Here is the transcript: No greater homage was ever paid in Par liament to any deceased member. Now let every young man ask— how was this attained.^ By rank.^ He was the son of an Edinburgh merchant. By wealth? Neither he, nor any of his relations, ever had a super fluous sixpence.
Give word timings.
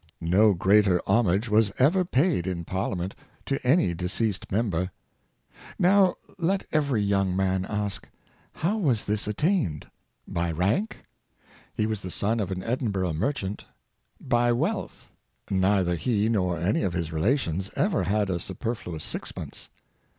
No 0.19 0.55
greater 0.55 0.99
homage 1.05 1.47
was 1.47 1.71
ever 1.77 2.03
paid 2.03 2.47
in 2.47 2.65
Par 2.65 2.89
liament 2.89 3.11
to 3.45 3.63
any 3.63 3.93
deceased 3.93 4.51
member. 4.51 4.89
Now 5.77 6.15
let 6.39 6.65
every 6.71 7.03
young 7.03 7.35
man 7.35 7.65
ask— 7.69 8.09
how 8.63 8.79
was 8.79 9.05
this 9.05 9.27
attained.^ 9.27 9.87
By 10.27 10.51
rank.^ 10.53 11.03
He 11.75 11.85
was 11.85 12.01
the 12.01 12.09
son 12.09 12.39
of 12.39 12.49
an 12.49 12.63
Edinburgh 12.63 13.13
merchant. 13.13 13.65
By 14.19 14.51
wealth? 14.51 15.11
Neither 15.51 15.93
he, 15.95 16.29
nor 16.29 16.57
any 16.57 16.81
of 16.81 16.93
his 16.93 17.13
relations, 17.13 17.69
ever 17.75 18.05
had 18.05 18.31
a 18.31 18.39
super 18.39 18.73
fluous 18.73 19.03
sixpence. 19.03 19.69